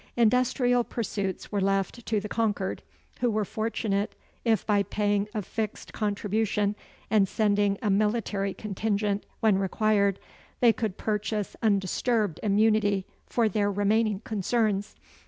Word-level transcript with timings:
Industrial 0.17 0.83
pursuits 0.83 1.51
were 1.51 1.61
left 1.61 2.03
to 2.07 2.19
the 2.19 2.27
conquered, 2.27 2.81
who 3.19 3.29
were 3.29 3.45
fortunate 3.45 4.15
if 4.43 4.65
by 4.65 4.81
paying 4.81 5.27
a 5.35 5.43
fixed 5.43 5.93
contribution 5.93 6.75
and 7.11 7.27
sending 7.27 7.77
a 7.83 7.91
military 7.91 8.51
contingent 8.55 9.27
when 9.41 9.59
required, 9.59 10.19
they 10.59 10.73
could 10.73 10.97
purchase 10.97 11.55
undisturbed 11.61 12.39
immunity 12.41 13.05
for 13.27 13.47
their 13.47 13.71
remaining 13.71 14.21
concerns. 14.21 14.95